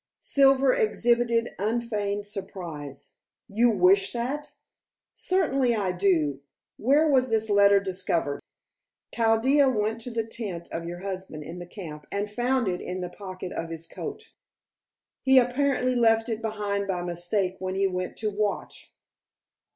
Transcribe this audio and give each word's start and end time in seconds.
Silver 0.23 0.73
exhibited 0.73 1.53
unfeigned 1.59 2.25
surprise. 2.25 3.13
"You 3.47 3.69
wish 3.69 4.13
that?" 4.13 4.55
"Certainly 5.13 5.75
I 5.75 5.91
do. 5.91 6.41
Where 6.77 7.07
was 7.07 7.29
this 7.29 7.51
letter 7.51 7.79
discovered?" 7.79 8.41
"Chaldea 9.13 9.69
went 9.69 10.01
to 10.01 10.09
the 10.09 10.25
tent 10.25 10.67
of 10.71 10.85
your 10.85 11.01
husband 11.01 11.43
in 11.43 11.59
the 11.59 11.67
camp 11.67 12.07
and 12.11 12.31
found 12.33 12.67
it 12.67 12.81
in 12.81 13.01
the 13.01 13.09
pocket 13.11 13.51
of 13.51 13.69
his 13.69 13.85
coat. 13.85 14.33
He 15.21 15.37
apparently 15.37 15.95
left 15.95 16.29
it 16.29 16.41
behind 16.41 16.87
by 16.87 17.03
mistake 17.03 17.57
when 17.59 17.75
he 17.75 17.85
went 17.85 18.17
to 18.17 18.31
watch." 18.31 18.91